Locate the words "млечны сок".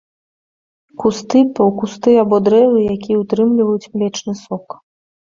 3.97-4.67